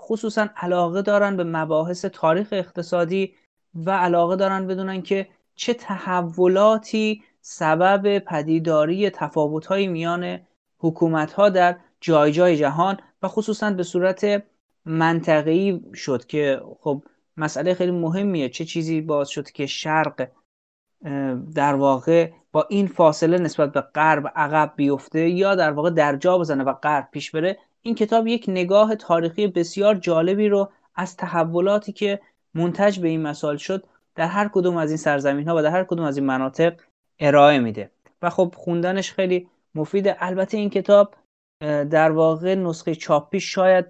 خصوصا 0.00 0.48
علاقه 0.56 1.02
دارن 1.02 1.36
به 1.36 1.44
مباحث 1.44 2.04
تاریخ 2.04 2.48
اقتصادی 2.52 3.34
و 3.74 3.90
علاقه 3.90 4.36
دارن 4.36 4.66
بدونن 4.66 5.02
که 5.02 5.28
چه 5.54 5.74
تحولاتی 5.74 7.22
سبب 7.40 8.18
پدیداری 8.18 9.10
تفاوت‌های 9.10 9.88
میان 9.88 10.40
حکومت‌ها 10.78 11.48
در 11.48 11.76
جای 12.00 12.32
جای 12.32 12.56
جهان 12.56 12.98
و 13.22 13.28
خصوصا 13.28 13.70
به 13.70 13.82
صورت 13.82 14.42
منطقه‌ای 14.84 15.80
شد 15.94 16.26
که 16.26 16.60
خب 16.80 17.02
مسئله 17.36 17.74
خیلی 17.74 17.92
مهمیه. 17.92 18.48
چه 18.48 18.64
چیزی 18.64 19.00
باعث 19.00 19.28
شد 19.28 19.50
که 19.50 19.66
شرق 19.66 20.28
در 21.54 21.74
واقع 21.74 22.30
با 22.52 22.66
این 22.70 22.86
فاصله 22.86 23.38
نسبت 23.38 23.72
به 23.72 23.80
غرب 23.80 24.32
عقب 24.36 24.72
بیفته 24.76 25.28
یا 25.28 25.54
در 25.54 25.70
واقع 25.70 25.90
در 25.90 26.16
جا 26.16 26.38
بزنه 26.38 26.64
و 26.64 26.72
غرب 26.72 27.08
پیش 27.12 27.30
بره 27.30 27.58
این 27.82 27.94
کتاب 27.94 28.26
یک 28.26 28.44
نگاه 28.48 28.94
تاریخی 28.94 29.46
بسیار 29.46 29.94
جالبی 29.94 30.48
رو 30.48 30.70
از 30.94 31.16
تحولاتی 31.16 31.92
که 31.92 32.20
منتج 32.54 33.00
به 33.00 33.08
این 33.08 33.22
مسائل 33.22 33.56
شد 33.56 33.84
در 34.14 34.26
هر 34.26 34.48
کدوم 34.48 34.76
از 34.76 34.90
این 34.90 34.96
سرزمین 34.96 35.48
ها 35.48 35.56
و 35.56 35.62
در 35.62 35.70
هر 35.70 35.84
کدوم 35.84 36.04
از 36.04 36.16
این 36.16 36.26
مناطق 36.26 36.80
ارائه 37.20 37.58
میده. 37.58 37.90
و 38.22 38.30
خب 38.30 38.54
خوندنش 38.56 39.12
خیلی 39.12 39.48
مفیده. 39.74 40.16
البته 40.18 40.56
این 40.56 40.70
کتاب 40.70 41.14
در 41.90 42.10
واقع 42.10 42.54
نسخه 42.54 42.94
چاپی 42.94 43.40
شاید 43.40 43.86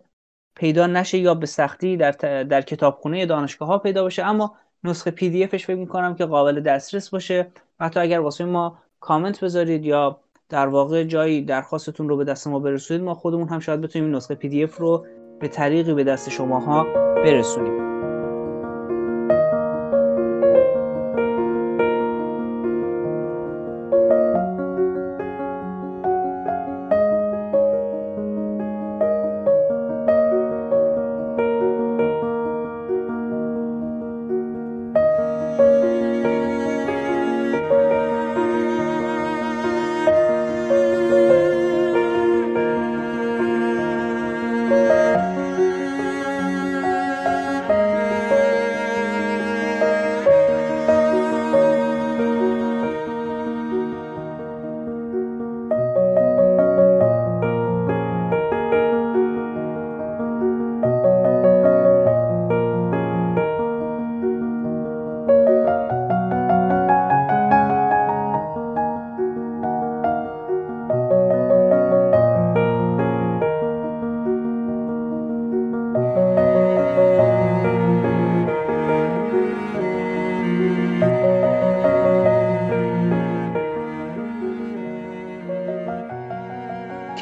پیدا 0.57 0.87
نشه 0.87 1.19
یا 1.19 1.35
به 1.35 1.47
سختی 1.47 1.97
در, 1.97 2.11
در 2.43 2.63
کتابخونه 2.63 3.27
دانشگاه 3.27 3.69
ها 3.69 3.79
پیدا 3.79 4.03
باشه 4.03 4.25
اما 4.25 4.57
نسخه 4.85 5.11
PDF 5.11 5.45
ش 5.45 5.67
فکر 5.67 5.77
می‌کنم 5.77 6.15
که 6.15 6.25
قابل 6.25 6.61
دسترس 6.61 7.11
باشه. 7.11 7.47
حتی 7.81 8.01
اگر 8.01 8.21
واسه 8.21 8.45
ما 8.45 8.79
کامنت 9.01 9.45
بذارید 9.45 9.85
یا 9.85 10.21
در 10.49 10.67
واقع 10.67 11.05
جایی 11.05 11.43
درخواستتون 11.43 12.09
رو 12.09 12.17
به 12.17 12.25
دست 12.25 12.47
ما 12.47 12.59
برسونید 12.59 13.03
ما 13.03 13.15
خودمون 13.15 13.49
هم 13.49 13.61
شاید 13.61 13.81
بتونیم 13.81 14.17
نسخه 14.17 14.35
PDF 14.35 14.77
رو 14.77 15.07
به 15.41 15.49
طریقی 15.49 15.95
به 15.95 16.05
دست 16.05 16.31
شماها 16.31 16.85
برسونیم. 17.17 17.94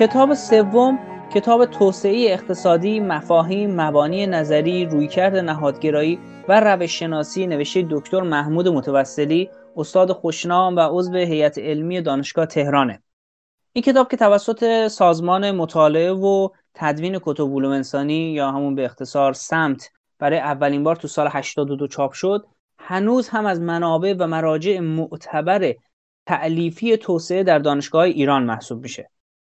کتاب 0.02 0.34
سوم 0.34 0.98
کتاب 1.34 1.66
توسعه 1.66 2.26
اقتصادی 2.32 3.00
مفاهیم 3.00 3.80
مبانی 3.80 4.26
نظری 4.26 4.84
رویکرد 4.84 5.36
نهادگرایی 5.36 6.18
و 6.48 6.60
روش 6.60 6.98
شناسی 6.98 7.46
نوشته 7.46 7.86
دکتر 7.90 8.20
محمود 8.20 8.68
متوسلی 8.68 9.50
استاد 9.76 10.12
خوشنام 10.12 10.76
و 10.76 10.80
عضو 10.80 11.16
هیئت 11.16 11.58
علمی 11.58 12.00
دانشگاه 12.00 12.46
تهرانه. 12.46 13.02
این 13.72 13.82
کتاب 13.82 14.10
که 14.10 14.16
توسط 14.16 14.88
سازمان 14.88 15.50
مطالعه 15.50 16.12
و 16.12 16.48
تدوین 16.74 17.18
کتب 17.22 17.54
علوم 17.54 17.72
انسانی 17.72 18.32
یا 18.32 18.50
همون 18.50 18.74
به 18.74 18.84
اختصار 18.84 19.32
سمت 19.32 19.90
برای 20.18 20.38
اولین 20.38 20.84
بار 20.84 20.96
تو 20.96 21.08
سال 21.08 21.28
82 21.30 21.86
چاپ 21.86 22.12
شد 22.12 22.46
هنوز 22.78 23.28
هم 23.28 23.46
از 23.46 23.60
منابع 23.60 24.14
و 24.18 24.26
مراجع 24.26 24.80
معتبر 24.80 25.74
تعلیفی 26.26 26.96
توسعه 26.96 27.42
در 27.42 27.58
دانشگاه 27.58 28.04
ایران 28.04 28.42
محسوب 28.42 28.82
میشه. 28.82 29.08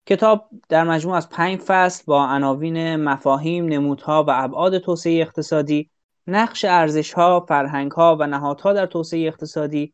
کتاب 0.08 0.50
در 0.70 0.84
مجموع 0.84 1.16
از 1.16 1.30
پنج 1.30 1.60
فصل 1.60 2.04
با 2.08 2.26
عناوین 2.26 2.96
مفاهیم، 2.96 3.66
نمودها 3.66 4.24
و 4.24 4.32
ابعاد 4.34 4.78
توسعه 4.78 5.22
اقتصادی، 5.22 5.90
نقش 6.28 6.66
ارزشها، 6.66 7.46
فرهنگها 7.50 8.18
و 8.20 8.28
نهادها 8.28 8.74
در 8.74 8.86
توسعه 8.86 9.28
اقتصادی، 9.28 9.94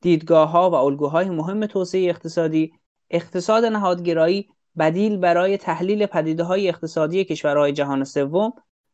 دیدگاهها 0.00 0.70
و 0.70 0.74
الگوهای 0.74 1.30
مهم 1.30 1.66
توسعه 1.66 2.10
اقتصادی، 2.10 2.72
اقتصاد 3.10 3.64
نهادگرایی، 3.64 4.48
بدیل 4.78 5.16
برای 5.16 5.56
تحلیل 5.56 6.06
پدیده 6.06 6.44
های 6.44 6.68
اقتصادی 6.68 7.24
کشورهای 7.24 7.72
جهان 7.72 8.04
سوم 8.04 8.52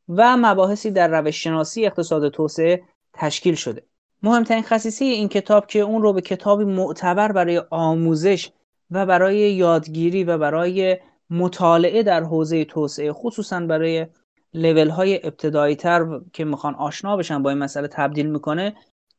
و 0.08 0.36
مباحثی 0.36 0.90
در 0.90 1.20
روش 1.20 1.44
شناسی 1.44 1.86
اقتصاد 1.86 2.28
توسعه 2.28 2.82
تشکیل 3.12 3.54
شده. 3.54 3.82
مهمترین 4.22 4.62
خصیصه 4.62 5.04
این 5.04 5.28
کتاب 5.28 5.66
که 5.66 5.78
اون 5.78 6.02
رو 6.02 6.12
به 6.12 6.20
کتابی 6.20 6.64
معتبر 6.64 7.32
برای 7.32 7.62
آموزش 7.70 8.50
و 8.90 9.06
برای 9.06 9.38
یادگیری 9.38 10.24
و 10.24 10.38
برای 10.38 10.98
مطالعه 11.30 12.02
در 12.02 12.22
حوزه 12.22 12.64
توسعه 12.64 13.12
خصوصا 13.12 13.60
برای 13.60 14.06
لیول 14.54 14.88
های 14.88 15.26
ابتدایی 15.26 15.76
تر 15.76 16.20
که 16.32 16.44
می‌خوان 16.44 16.74
آشنا 16.74 17.16
بشن 17.16 17.42
با 17.42 17.50
این 17.50 17.58
مسئله 17.58 17.88
تبدیل 17.88 18.26
می‌کنه 18.26 18.74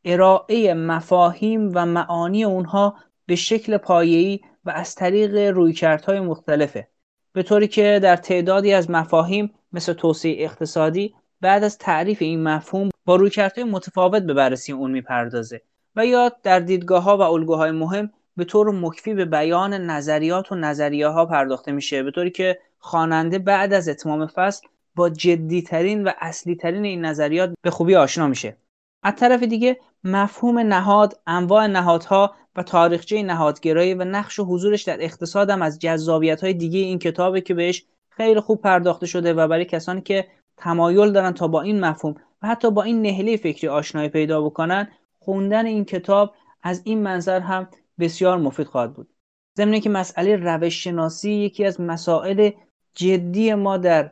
ارائه 0.06 0.74
مفاهیم 0.74 1.72
و 1.76 1.86
معانی 1.86 2.44
اونها 2.44 2.96
به 3.26 3.36
شکل 3.36 3.78
پایه‌ای 3.78 4.40
و 4.66 4.70
از 4.70 4.96
طریق 4.96 5.36
رویکردهای 5.36 6.20
مختلفه. 6.20 6.88
به 7.34 7.44
طوری 7.44 7.68
که 7.68 8.00
در 8.04 8.16
تعدادی 8.16 8.74
از 8.74 8.90
مفاهیم 8.90 9.54
مثل 9.74 9.94
توسعه 9.94 10.44
اقتصادی 10.44 11.16
بعد 11.42 11.64
از 11.64 11.78
تعریف 11.78 12.22
این 12.22 12.44
مفهوم 12.44 12.90
با 13.06 13.16
رویکردهای 13.16 13.64
متفاوت 13.64 14.24
به 14.24 14.34
بررسی 14.34 14.72
اون 14.72 14.92
می‌پردازه 14.92 15.62
و 15.96 16.06
یا 16.06 16.32
در 16.44 16.60
دیدگاه 16.60 17.04
ها 17.04 17.18
و 17.18 17.22
الگوهای 17.22 17.72
مهم 17.72 18.12
به 18.38 18.46
طور 18.46 18.72
مکفی 18.72 19.14
به 19.14 19.26
بیان 19.26 19.74
نظریات 19.74 20.52
و 20.52 20.56
نظریه 20.56 21.08
ها 21.08 21.26
پرداخته 21.26 21.72
میشه 21.72 22.04
به 22.04 22.12
طوری 22.12 22.32
که 22.32 22.60
خواننده 22.80 23.40
بعد 23.40 23.74
از 23.74 23.90
اتمام 23.90 24.28
فصل 24.28 24.68
با 24.96 25.10
جدیترین 25.10 26.04
و 26.04 26.12
اصلی 26.20 26.56
ترین 26.56 26.86
این 26.86 27.06
نظریات 27.06 27.54
به 27.62 27.72
خوبی 27.72 27.96
آشنا 27.96 28.28
میشه. 28.28 28.58
از 29.04 29.16
طرف 29.16 29.44
دیگه 29.44 29.80
مفهوم 30.04 30.60
نهاد، 30.60 31.20
انواع 31.28 31.68
نهادها 31.68 32.36
و 32.56 32.64
تاریخچه 32.64 33.24
نهادگرایی 33.24 33.94
و 33.94 34.04
نقش 34.04 34.40
و 34.40 34.46
حضورش 34.46 34.84
در 34.84 35.04
اقتصاد 35.04 35.50
هم 35.50 35.62
از 35.62 35.80
جذابیت 35.80 36.44
های 36.44 36.54
دیگه 36.54 36.80
این 36.80 37.00
کتابه 37.00 37.42
که 37.42 37.54
بهش 37.54 37.86
خیلی 38.10 38.40
خوب 38.40 38.62
پرداخته 38.62 39.06
شده 39.06 39.34
و 39.34 39.48
برای 39.48 39.66
کسانی 39.66 40.02
که 40.02 40.28
تمایل 40.58 41.12
دارن 41.12 41.32
تا 41.32 41.48
با 41.48 41.62
این 41.62 41.80
مفهوم 41.80 42.16
و 42.42 42.48
حتی 42.48 42.72
با 42.72 42.84
این 42.84 43.02
نهله 43.02 43.38
فکری 43.38 43.68
آشنایی 43.68 44.10
پیدا 44.10 44.42
بکنن 44.42 44.88
خوندن 45.20 45.66
این 45.66 45.86
کتاب 45.86 46.34
از 46.64 46.82
این 46.84 47.04
منظر 47.04 47.40
هم 47.40 47.68
بسیار 48.02 48.38
مفید 48.38 48.68
خواهد 48.68 48.94
بود. 48.94 49.10
ضمن 49.58 49.80
که 49.80 49.90
مسئله 49.90 50.36
روش 50.36 50.84
شناسی 50.84 51.32
یکی 51.32 51.66
از 51.66 51.82
مسائل 51.82 52.52
جدی 52.96 53.54
ما 53.54 53.78
در 53.78 54.12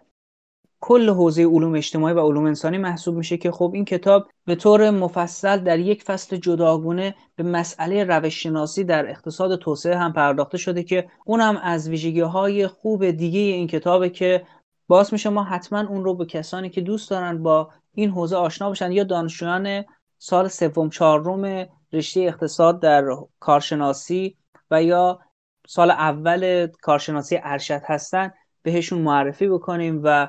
کل 0.81 1.09
حوزه 1.09 1.45
علوم 1.45 1.75
اجتماعی 1.75 2.13
و 2.13 2.19
علوم 2.19 2.45
انسانی 2.45 2.77
محسوب 2.77 3.15
میشه 3.15 3.37
که 3.37 3.51
خب 3.51 3.71
این 3.73 3.85
کتاب 3.85 4.27
به 4.45 4.55
طور 4.55 4.89
مفصل 4.89 5.57
در 5.57 5.79
یک 5.79 6.03
فصل 6.03 6.37
جداگونه 6.37 7.15
به 7.35 7.43
مسئله 7.43 8.03
روش 8.03 8.43
شناسی 8.43 8.83
در 8.83 9.09
اقتصاد 9.09 9.59
توسعه 9.59 9.97
هم 9.97 10.13
پرداخته 10.13 10.57
شده 10.57 10.83
که 10.83 11.09
اونم 11.25 11.57
از 11.63 11.89
ویژگی 11.89 12.19
های 12.19 12.67
خوب 12.67 13.11
دیگه 13.11 13.39
این 13.39 13.67
کتابه 13.67 14.09
که 14.09 14.45
باعث 14.87 15.13
میشه 15.13 15.29
ما 15.29 15.43
حتما 15.43 15.79
اون 15.79 16.03
رو 16.03 16.15
به 16.15 16.25
کسانی 16.25 16.69
که 16.69 16.81
دوست 16.81 17.09
دارن 17.09 17.43
با 17.43 17.69
این 17.93 18.09
حوزه 18.09 18.35
آشنا 18.35 18.69
بشن 18.69 18.91
یا 18.91 19.03
دانشجویان 19.03 19.85
سال 20.19 20.47
سوم 20.47 20.89
چهارم 20.89 21.69
رشته 21.93 22.19
اقتصاد 22.21 22.81
در 22.81 23.03
کارشناسی 23.39 24.37
و 24.71 24.83
یا 24.83 25.19
سال 25.67 25.91
اول 25.91 26.67
کارشناسی 26.81 27.39
ارشد 27.43 27.81
هستن 27.85 28.33
بهشون 28.61 29.01
معرفی 29.01 29.47
بکنیم 29.47 30.01
و 30.03 30.27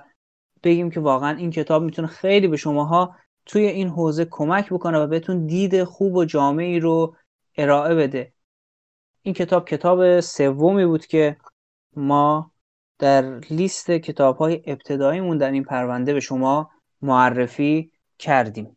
بگیم 0.63 0.91
که 0.91 1.01
واقعا 1.01 1.37
این 1.37 1.51
کتاب 1.51 1.83
می‌تونه 1.83 2.09
خیلی 2.09 2.49
به 2.49 2.57
شماها 2.57 3.17
توی 3.47 3.67
این 3.67 3.89
حوزه 3.89 4.25
کمک 4.31 4.73
بکنه 4.73 4.99
و 4.99 5.07
بهتون 5.07 5.47
دید 5.47 5.85
خوب 5.85 6.17
و 6.17 6.25
جامعی 6.25 6.81
رو 6.81 7.17
ارائه 7.57 7.95
بده. 7.95 8.33
این 9.23 9.35
کتاب 9.35 9.69
کتاب 9.69 10.21
سومی 10.21 10.87
بود 10.87 11.07
که 11.07 11.37
ما 11.97 12.53
در 12.99 13.39
لیست 13.39 13.91
کتاب 13.91 14.37
های 14.37 14.63
ابتداییمون 14.67 15.39
در 15.39 15.51
این 15.51 15.65
پرونده 15.65 16.15
به 16.15 16.21
شما 16.21 16.71
معرفی 17.03 17.93
کردیم. 18.19 18.77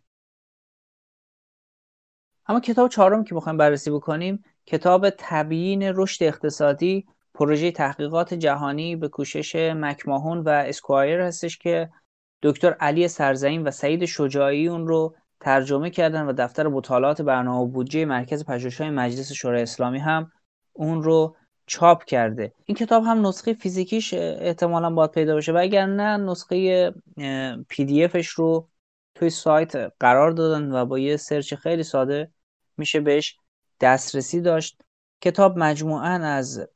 اما 2.48 2.60
کتاب 2.60 2.90
چهارم 2.90 3.24
که 3.24 3.36
می‌خوایم 3.36 3.58
بررسی 3.58 3.92
بکنیم 3.92 4.44
کتاب 4.66 5.10
تبیین 5.18 5.84
رشد 5.84 6.24
اقتصادی 6.24 7.06
پروژه 7.34 7.72
تحقیقات 7.72 8.34
جهانی 8.34 8.96
به 8.96 9.08
کوشش 9.08 9.56
مکماهون 9.56 10.40
و 10.40 10.50
اسکوایر 10.50 11.22
هستش 11.22 11.58
که 11.58 11.90
دکتر 12.44 12.74
علی 12.74 13.08
سرزین 13.08 13.64
و 13.64 13.72
سعید 13.72 14.06
شجاعی 14.06 14.68
اون 14.68 14.88
رو 14.88 15.16
ترجمه 15.40 15.90
کردن 15.90 16.26
و 16.26 16.34
دفتر 16.34 16.68
مطالعات 16.68 17.22
برنامه 17.22 17.62
و 17.62 17.68
بودجه 17.68 18.06
مرکز 18.06 18.46
پژوهش‌های 18.46 18.90
مجلس 18.90 19.32
شورای 19.32 19.62
اسلامی 19.62 20.00
هم 20.00 20.32
اون 20.74 21.04
رو 21.04 21.36
چاپ 21.66 22.04
کرده. 22.04 22.54
این 22.66 22.76
کتاب 22.76 23.04
هم 23.04 23.28
نسخه 23.28 23.54
فیزیکیش 23.54 24.14
احتمالا 24.14 24.90
باید 24.90 25.12
پیدا 25.12 25.36
بشه 25.36 25.52
و 25.52 25.58
اگر 25.58 25.86
نه 25.86 26.18
نسخه 26.18 26.92
پی 27.70 27.86
دی 27.86 28.04
افش 28.04 28.28
رو 28.28 28.68
توی 29.24 29.30
سایت 29.30 29.76
قرار 30.00 30.32
دادن 30.32 30.72
و 30.72 30.86
با 30.86 31.00
یه 31.00 31.18
سرچ 31.18 31.54
خیلی 31.54 31.84
ساده 31.84 32.32
میشه 32.78 33.00
بهش 33.00 33.38
دسترسی 33.80 34.42
داشت. 34.42 34.82
کتاب 35.22 35.58
مجموعا 35.58 36.14
از 36.14 36.68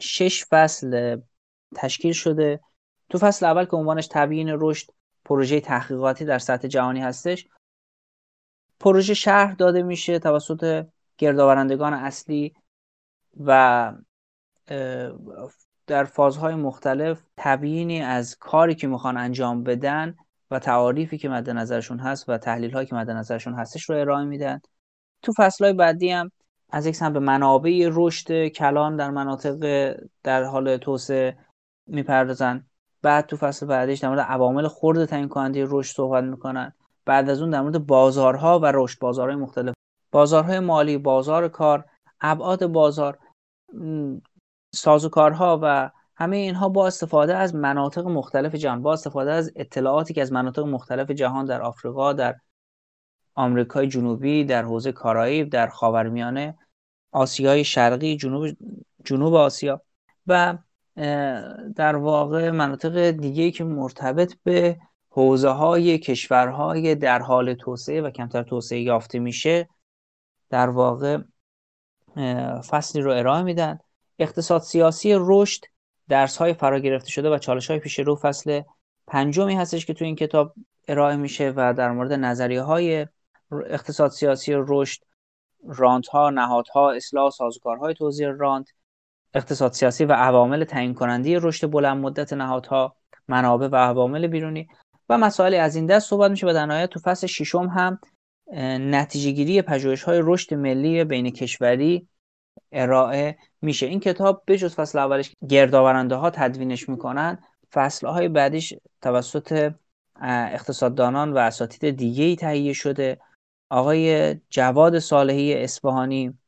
شش 0.00 0.44
فصل 0.44 1.16
تشکیل 1.74 2.12
شده. 2.12 2.60
تو 3.10 3.18
فصل 3.18 3.46
اول 3.46 3.64
که 3.64 3.76
عنوانش 3.76 4.08
تبیین 4.10 4.48
رشد 4.52 4.90
پروژه 5.24 5.60
تحقیقاتی 5.60 6.24
در 6.24 6.38
سطح 6.38 6.68
جهانی 6.68 7.00
هستش. 7.00 7.48
پروژه 8.80 9.14
شرح 9.14 9.54
داده 9.54 9.82
میشه 9.82 10.18
توسط 10.18 10.86
گردآورندگان 11.18 11.94
اصلی 11.94 12.54
و 13.40 13.92
در 15.86 16.04
فازهای 16.04 16.54
مختلف 16.54 17.22
تبیینی 17.36 18.00
از 18.02 18.36
کاری 18.38 18.74
که 18.74 18.86
می‌خوان 18.86 19.16
انجام 19.16 19.62
بدن 19.62 20.16
و 20.54 20.58
تعاریفی 20.58 21.18
که 21.18 21.28
مد 21.28 21.50
نظرشون 21.50 21.98
هست 21.98 22.28
و 22.28 22.38
تحلیل 22.38 22.70
هایی 22.70 22.86
که 22.86 22.94
مد 22.94 23.10
نظرشون 23.10 23.54
هستش 23.54 23.90
رو 23.90 23.96
ارائه 23.96 24.24
میدن. 24.24 24.60
تو 25.22 25.32
فصل 25.36 25.64
های 25.64 25.74
بعدی 25.74 26.10
هم 26.10 26.30
از 26.70 26.86
یک 26.86 27.02
به 27.02 27.18
منابع 27.18 27.88
رشد 27.92 28.48
کلان 28.48 28.96
در 28.96 29.10
مناطق 29.10 29.56
در 30.22 30.42
حال 30.42 30.76
توسعه 30.76 31.38
می‌پردازن. 31.86 32.66
بعد 33.02 33.26
تو 33.26 33.36
فصل 33.36 33.66
بعدیش 33.66 33.98
در 33.98 34.08
مورد 34.08 34.20
عوامل 34.20 34.68
خرد 34.68 35.04
تعیین 35.04 35.28
کننده 35.28 35.64
رشد 35.68 35.96
صحبت 35.96 36.24
می‌کنن. 36.24 36.72
بعد 37.04 37.30
از 37.30 37.40
اون 37.40 37.50
در 37.50 37.60
مورد 37.60 37.86
بازارها 37.86 38.58
و 38.58 38.72
رشد 38.74 38.98
بازارهای 38.98 39.36
مختلف. 39.36 39.74
بازارهای 40.12 40.60
مالی 40.60 40.98
بازار 40.98 41.48
کار 41.48 41.84
ابعاد 42.20 42.66
بازار 42.66 43.18
سازوکارها 44.74 45.60
و 45.62 45.90
همه 46.16 46.36
اینها 46.36 46.68
با 46.68 46.86
استفاده 46.86 47.36
از 47.36 47.54
مناطق 47.54 48.06
مختلف 48.06 48.54
جهان 48.54 48.82
با 48.82 48.92
استفاده 48.92 49.32
از 49.32 49.52
اطلاعاتی 49.56 50.14
که 50.14 50.22
از 50.22 50.32
مناطق 50.32 50.62
مختلف 50.62 51.10
جهان 51.10 51.44
در 51.44 51.62
آفریقا 51.62 52.12
در 52.12 52.36
آمریکای 53.34 53.88
جنوبی 53.88 54.44
در 54.44 54.62
حوزه 54.62 54.92
کارائیب 54.92 55.50
در 55.50 55.66
خاورمیانه 55.66 56.58
آسیای 57.12 57.64
شرقی 57.64 58.16
جنوب 58.16 58.56
جنوب 59.04 59.34
آسیا 59.34 59.80
و 60.26 60.58
در 61.76 61.96
واقع 61.96 62.50
مناطق 62.50 63.10
دیگه 63.10 63.50
که 63.50 63.64
مرتبط 63.64 64.34
به 64.44 64.78
حوزه 65.08 65.48
های 65.48 65.98
کشورهای 65.98 66.94
در 66.94 67.22
حال 67.22 67.54
توسعه 67.54 68.00
و 68.00 68.10
کمتر 68.10 68.42
توسعه 68.42 68.80
یافته 68.80 69.18
میشه 69.18 69.68
در 70.50 70.68
واقع 70.68 71.18
فصلی 72.70 73.02
رو 73.02 73.12
ارائه 73.12 73.42
میدن. 73.42 73.78
اقتصاد 74.18 74.62
سیاسی 74.62 75.14
رشد 75.18 75.64
درس 76.08 76.36
های 76.36 76.54
فرا 76.54 76.78
گرفته 76.78 77.10
شده 77.10 77.30
و 77.30 77.38
چالش 77.38 77.70
های 77.70 77.78
پیش 77.78 77.98
رو 77.98 78.16
فصل 78.16 78.62
پنجمی 79.06 79.54
هستش 79.54 79.86
که 79.86 79.94
تو 79.94 80.04
این 80.04 80.16
کتاب 80.16 80.54
ارائه 80.88 81.16
میشه 81.16 81.52
و 81.56 81.74
در 81.74 81.92
مورد 81.92 82.12
نظریه 82.12 82.62
های 82.62 83.06
اقتصاد 83.52 84.10
سیاسی 84.10 84.52
رشد 84.56 85.00
رانت 85.68 86.08
ها 86.08 86.30
نهادها 86.30 86.92
اصلاح 86.92 87.30
سازوکارهای 87.30 87.94
توزیع 87.94 88.30
رانت 88.30 88.68
اقتصاد 89.34 89.72
سیاسی 89.72 90.04
و 90.04 90.12
عوامل 90.12 90.64
تعیین 90.64 90.94
کننده 90.94 91.38
رشد 91.38 91.70
بلند 91.70 91.96
مدت 91.96 92.32
نهادها 92.32 92.96
منابع 93.28 93.68
و 93.68 93.76
عوامل 93.76 94.26
بیرونی 94.26 94.68
و 95.08 95.18
مسائل 95.18 95.54
از 95.54 95.76
این 95.76 95.86
دست 95.86 96.10
صحبت 96.10 96.30
میشه 96.30 96.46
و 96.46 96.52
در 96.52 96.66
نهایت 96.66 96.90
تو 96.90 97.00
فصل 97.00 97.26
ششم 97.26 97.66
هم 97.66 97.98
نتیجه 98.90 99.30
گیری 99.30 99.62
پژوهش 99.62 100.02
های 100.02 100.20
رشد 100.22 100.54
ملی 100.54 101.04
بین 101.04 101.30
کشوری 101.30 102.08
ارائه 102.72 103.38
میشه. 103.62 103.86
این 103.86 104.00
کتاب 104.00 104.42
به 104.46 104.58
جز 104.58 104.74
فصل 104.74 104.98
اولش 104.98 105.32
گردآورنده 105.48 106.14
ها 106.14 106.30
تدوینش 106.30 106.88
می‌کنن 106.88 107.38
فصل 107.72 108.06
های 108.06 108.28
بعدیش 108.28 108.74
توسط 109.02 109.72
اقتصاددانان 110.22 111.32
و 111.32 111.38
اساتید 111.38 111.96
دیگه 111.96 112.24
ای 112.24 112.36
تهیه 112.36 112.72
شده. 112.72 113.20
آقای 113.70 114.34
جواد 114.50 114.98
صالحی 114.98 115.54
اصفهانی 115.54 116.38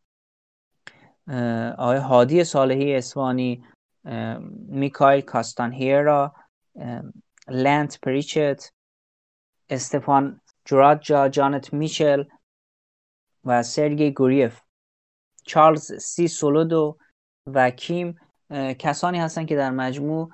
آقای 1.78 1.98
هادی 1.98 2.44
صالحی 2.44 2.96
اصفهانی 2.96 3.64
میکایل 4.68 5.20
کاستانهیرا 5.20 6.34
لنت 7.48 8.00
پریچت 8.02 8.72
استفان 9.70 10.40
جراجا 10.64 11.28
جانت 11.28 11.72
میچل 11.72 12.24
و 13.44 13.62
سرگی 13.62 14.10
گوریف. 14.10 14.60
چارلز 15.46 15.92
سی 15.92 16.28
سولودو 16.28 16.98
و 17.46 17.70
کیم 17.70 18.18
کسانی 18.78 19.18
هستن 19.18 19.46
که 19.46 19.56
در 19.56 19.70
مجموع 19.70 20.30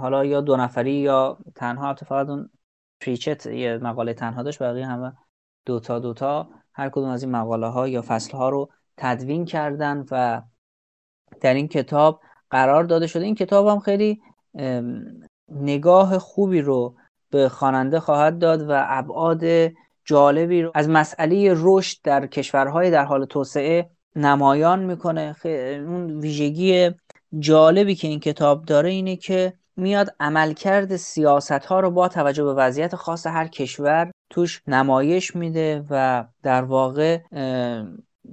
حالا 0.00 0.24
یا 0.24 0.40
دو 0.40 0.56
نفری 0.56 0.92
یا 0.92 1.38
تنها 1.54 1.94
فقط 1.94 2.28
اون 2.28 2.50
پریچت 3.00 3.46
یه 3.46 3.78
مقاله 3.78 4.14
تنها 4.14 4.42
داشت 4.42 4.62
بقیه 4.62 4.86
همه 4.86 5.12
دوتا 5.66 5.98
دوتا 5.98 6.48
هر 6.74 6.88
کدوم 6.88 7.08
از 7.08 7.22
این 7.22 7.32
مقاله 7.32 7.66
ها 7.66 7.88
یا 7.88 8.02
فصل 8.02 8.36
ها 8.36 8.48
رو 8.48 8.70
تدوین 8.96 9.44
کردن 9.44 10.04
و 10.10 10.42
در 11.40 11.54
این 11.54 11.68
کتاب 11.68 12.20
قرار 12.50 12.84
داده 12.84 13.06
شده. 13.06 13.24
این 13.24 13.34
کتاب 13.34 13.66
هم 13.66 13.78
خیلی 13.78 14.22
نگاه 15.48 16.18
خوبی 16.18 16.60
رو 16.60 16.96
به 17.30 17.48
خواننده 17.48 18.00
خواهد 18.00 18.38
داد 18.38 18.70
و 18.70 18.84
ابعاد 18.88 19.42
جالبی 20.04 20.62
رو 20.62 20.72
از 20.74 20.88
مسئله 20.88 21.54
رشد 21.56 21.98
در 22.02 22.26
کشورهای 22.26 22.90
در 22.90 23.04
حال 23.04 23.24
توسعه 23.24 23.90
نمایان 24.16 24.84
می‌کنه. 24.84 25.36
اون 25.44 26.20
ویژگی 26.20 26.90
جالبی 27.38 27.94
که 27.94 28.08
این 28.08 28.20
کتاب 28.20 28.64
داره 28.64 28.90
اینه 28.90 29.16
که 29.16 29.52
میاد 29.76 30.14
عملکرد 30.20 30.96
سیاست 30.96 31.52
ها 31.52 31.80
رو 31.80 31.90
با 31.90 32.08
توجه 32.08 32.44
به 32.44 32.54
وضعیت 32.54 32.94
خاص 32.96 33.26
هر 33.26 33.48
کشور 33.48 34.10
توش 34.30 34.62
نمایش 34.66 35.36
میده 35.36 35.84
و 35.90 36.24
در 36.42 36.62
واقع 36.62 37.18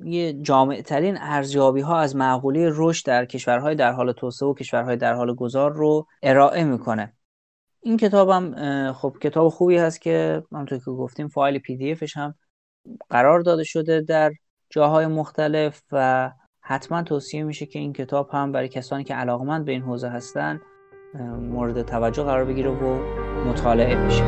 یه 0.06 0.34
جامع 0.34 0.82
ترین 0.82 1.18
ارزیابی 1.18 1.82
ها 1.82 2.00
از 2.00 2.16
معقوله 2.16 2.70
رشد 2.74 3.06
در 3.06 3.26
کشورهای 3.26 3.76
در 3.76 3.92
حال 3.92 4.12
توسعه 4.12 4.50
و 4.50 4.54
کشورهای 4.54 4.98
در 4.98 5.14
حال 5.14 5.36
گذار 5.36 5.74
رو 5.74 6.08
ارائه 6.24 6.64
می‌کنه. 6.64 7.14
این 7.82 7.98
کتابم 7.98 8.94
خب 8.94 9.16
کتاب 9.22 9.50
خوبی 9.50 9.78
هست 9.78 10.02
که 10.02 10.44
همونطور 10.52 10.78
که 10.78 10.92
گفتیم 10.92 11.28
فایل 11.28 11.60
پی 11.60 11.78
دی 11.78 11.92
افش 11.92 12.18
هم 12.18 12.36
قرار 13.10 13.40
داده 13.40 13.64
شده 13.64 14.02
در 14.02 14.32
جاهای 14.70 15.08
مختلف 15.08 15.82
و 15.92 16.32
حتما 16.62 17.04
توصیه 17.04 17.44
میشه 17.44 17.66
که 17.66 17.80
این 17.80 17.94
کتاب 17.94 18.30
هم 18.34 18.52
برای 18.52 18.68
کسانی 18.68 19.04
که 19.04 19.16
علاقمند 19.16 19.66
به 19.66 19.72
این 19.72 19.82
حوزه 19.82 20.10
هستن 20.10 20.62
مورد 21.40 21.82
توجه 21.82 22.24
قرار 22.24 22.46
بگیره 22.46 22.70
و 22.70 23.00
مطالعه 23.50 23.96
بشه. 23.96 24.24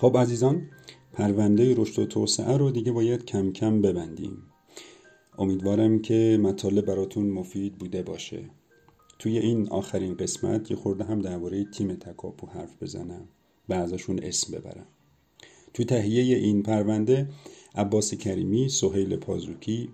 خب 0.00 0.16
عزیزان 0.16 0.70
پرونده 1.12 1.74
رشد 1.76 1.98
و 1.98 2.06
توسعه 2.06 2.56
رو 2.56 2.70
دیگه 2.70 2.92
باید 2.92 3.24
کم 3.24 3.52
کم 3.52 3.82
ببندیم. 3.82 4.42
امیدوارم 5.38 5.98
که 5.98 6.38
مطالب 6.42 6.86
براتون 6.86 7.30
مفید 7.30 7.78
بوده 7.78 8.02
باشه. 8.02 8.50
توی 9.18 9.38
این 9.38 9.68
آخرین 9.68 10.16
قسمت 10.16 10.70
یه 10.70 10.76
خورده 10.76 11.04
هم 11.04 11.22
درباره 11.22 11.64
تیم 11.64 11.94
تکاپو 11.94 12.46
حرف 12.46 12.82
بزنم 12.82 13.28
و 13.68 13.74
ازشون 13.74 14.18
اسم 14.22 14.58
ببرم. 14.58 14.86
توی 15.74 15.84
تهیه 15.84 16.36
این 16.36 16.62
پرونده 16.62 17.28
عباس 17.74 18.14
کریمی، 18.14 18.68
سهیل 18.68 19.16
پازوکی، 19.16 19.88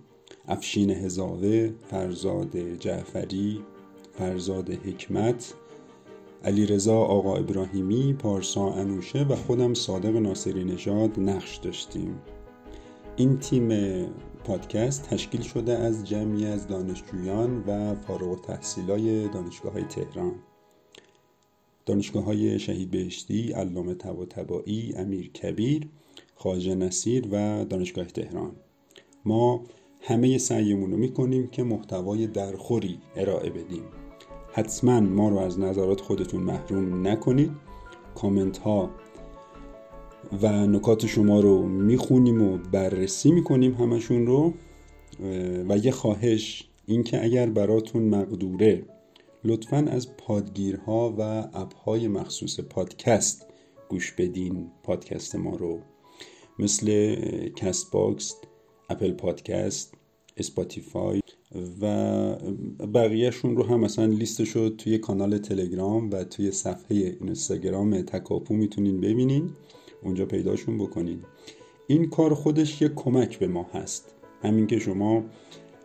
افشین 0.47 0.89
هزاوه، 0.89 1.71
فرزاد 1.89 2.57
جعفری، 2.57 3.59
فرزاد 4.17 4.69
حکمت 4.69 5.53
علی 6.43 6.65
رضا 6.65 6.97
آقا 6.97 7.35
ابراهیمی، 7.35 8.13
پارسا 8.13 8.71
انوشه 8.71 9.23
و 9.23 9.35
خودم 9.35 9.73
صادق 9.73 10.15
ناصری 10.15 10.63
نژاد 10.63 11.19
نقش 11.19 11.57
داشتیم. 11.57 12.15
این 13.15 13.39
تیم 13.39 13.69
پادکست 14.43 15.09
تشکیل 15.09 15.41
شده 15.41 15.77
از 15.77 16.07
جمعی 16.07 16.45
از 16.45 16.67
دانشجویان 16.67 17.63
و 17.67 17.95
فارغ 17.95 18.41
تحصیلای 18.41 19.27
دانشگاه 19.27 19.73
های 19.73 19.83
تهران. 19.83 20.31
دانشگاه 21.85 22.23
های 22.23 22.59
شهید 22.59 22.91
بهشتی، 22.91 23.51
علامه 23.51 23.93
طباطبایی، 23.93 24.93
امیر 24.95 25.31
کبیر، 25.31 25.87
خواجه 26.35 26.75
نصیر 26.75 27.27
و 27.31 27.65
دانشگاه 27.65 28.05
تهران. 28.05 28.51
ما 29.25 29.63
همه 30.01 30.37
سعیمون 30.37 30.91
رو 30.91 30.97
می‌کنیم 30.97 31.47
که 31.47 31.63
محتوای 31.63 32.27
درخوری 32.27 32.99
ارائه 33.15 33.49
بدیم. 33.49 33.83
حتما 34.55 34.99
ما 34.99 35.29
رو 35.29 35.37
از 35.37 35.59
نظرات 35.59 36.01
خودتون 36.01 36.41
محروم 36.41 37.07
نکنید. 37.07 37.51
کامنت 38.15 38.57
ها 38.57 38.89
و 40.41 40.67
نکات 40.67 41.05
شما 41.05 41.39
رو 41.39 41.63
می‌خونیم 41.67 42.41
و 42.41 42.57
بررسی 42.57 43.31
می‌کنیم 43.31 43.73
همشون 43.73 44.27
رو. 44.27 44.53
و 45.69 45.77
یه 45.77 45.91
خواهش 45.91 46.69
اینکه 46.85 47.23
اگر 47.23 47.49
براتون 47.49 48.03
مقدوره 48.03 48.85
لطفا 49.43 49.77
از 49.77 50.17
پادگیرها 50.17 51.15
و 51.17 51.21
app 51.53 51.85
های 51.85 52.07
مخصوص 52.07 52.59
پادکست 52.59 53.47
گوش 53.89 54.11
بدین. 54.11 54.71
پادکست 54.83 55.35
ما 55.35 55.55
رو 55.55 55.79
مثل 56.59 57.15
Castbox 57.55 58.35
Apple 58.89 59.11
Podcasts 59.11 59.93
Spotify 60.37 61.21
و 61.81 62.35
بقیهشون 62.93 63.57
رو 63.57 63.63
هم 63.63 63.79
مثلا 63.79 64.05
لیستش 64.05 64.49
رو 64.49 64.69
توی 64.69 64.97
کانال 64.97 65.37
تلگرام 65.37 66.09
و 66.11 66.23
توی 66.23 66.51
صفحه 66.51 67.17
اینستاگرام 67.21 68.01
تکاپو 68.01 68.53
می‌تونین 68.53 69.01
ببینین. 69.01 69.49
اونجا 70.03 70.25
پیداشون 70.25 70.77
بکنین. 70.77 71.19
این 71.87 72.09
کار 72.09 72.33
خودش 72.33 72.81
یه 72.81 72.89
کمک 72.89 73.39
به 73.39 73.47
ما 73.47 73.65
هست. 73.73 74.15
همین 74.41 74.67
که 74.67 74.79
شما 74.79 75.23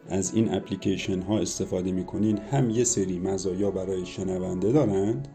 از 0.09 0.35
این 0.35 0.55
اپلیکیشن 0.55 1.21
ها 1.23 1.39
استفاده 1.39 1.93
می‌کنین 1.93 2.39
هم 2.39 2.71
یه 2.71 2.85
سری 2.85 3.19
مزایا 3.19 3.71
برای 3.71 4.07
شنونده 4.07 4.73
دارند. 4.73 5.29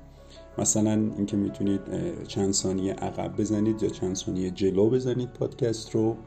مثلا 0.57 1.11
اینکه 1.17 1.37
می‌تونید 1.37 1.81
چند 2.27 2.53
ثانیه 2.53 2.93
عقب 2.93 3.37
بزنید 3.37 3.83
یا 3.83 3.89
چند 3.89 4.15
ثانیه 4.15 4.49
جلو 4.49 4.89
بزنید 4.89 5.33
پادکست 5.33 5.95
رو. 5.95 6.17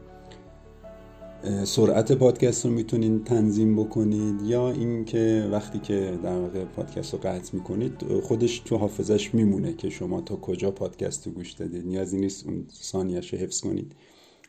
سرعت 1.63 2.11
پادکست 2.11 2.65
رو 2.65 2.71
می‌تونید 2.71 3.23
تنظیم 3.23 3.75
بکنید 3.75 4.41
یا 4.41 4.71
اینکه 4.71 5.49
وقتی 5.51 5.79
که 5.79 6.19
در 6.23 6.37
واقع 6.37 6.65
پادکست 6.65 7.13
رو 7.13 7.19
قطع 7.19 7.55
می‌کنید 7.55 7.93
خودش 8.23 8.59
تو 8.59 8.77
حافظش 8.77 9.33
میمونه 9.33 9.73
که 9.73 9.89
شما 9.89 10.21
تا 10.21 10.35
کجا 10.35 10.71
پادکست 10.71 11.27
رو 11.27 11.33
گوش 11.33 11.51
دادید. 11.51 11.87
نیازی 11.87 12.17
نیست 12.17 12.45
اون 12.45 12.65
ثانیهش 12.81 13.33
رو 13.33 13.39
حفظ 13.39 13.61
کنید. 13.61 13.91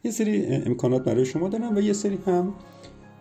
یه 0.05 0.11
سری 0.11 0.47
امکانات 0.47 1.05
برای 1.05 1.25
شما 1.25 1.49
دارن 1.49 1.77
و 1.77 1.81
یه 1.81 1.93
سری 1.93 2.19
هم 2.27 2.55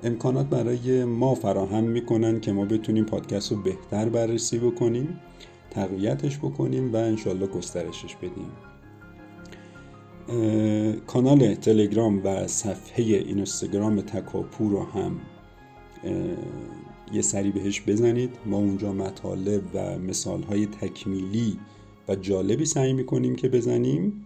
امکانات 0.04 0.48
برای 0.48 1.06
ما 1.06 1.36
فراهم 1.36 1.84
می‌کنن 1.84 2.40
که 2.40 2.52
ما 2.52 2.66
بتونیم 2.66 3.06
پادکست 3.06 3.52
رو 3.52 3.62
بهتر 3.62 4.10
بررسی 4.10 4.60
بکنیم 4.60 5.20
تقویتش 5.72 6.38
بکنیم 6.38 6.94
و 6.94 6.96
انشالله 6.96 7.48
گسترشش 7.48 8.16
بدیم. 8.16 8.52
کانال 11.08 11.56
تلگرام 11.56 12.22
و 12.26 12.48
صفحه 12.48 13.04
اینستاگرام 13.04 14.02
تکاپو 14.02 14.70
رو 14.70 14.84
هم 14.84 15.20
یه 17.14 17.22
سری 17.22 17.52
بهش 17.52 17.82
بزنید. 17.88 18.30
ما 18.46 18.58
اونجا 18.58 18.94
مطالب 18.94 19.62
و 19.74 20.00
مثال 20.00 20.44
های 20.44 20.66
تکمیلی 20.66 21.60
و 22.08 22.16
جالبی 22.16 22.66
سعی 22.66 22.94
می‌کنیم 22.94 23.36
که 23.36 23.50
بزنیم. 23.50 24.26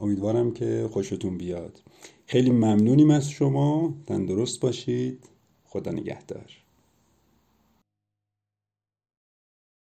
امیدوارم 0.00 0.52
که 0.52 0.88
خوشتون 0.92 1.38
بیاد. 1.38 1.82
خیلی 2.26 2.50
ممنونیم 2.50 3.10
از 3.10 3.30
شما. 3.30 3.94
تندرست 4.06 4.60
باشید. 4.60 5.24
خدا 5.64 5.92
نگهدار. 5.92 6.65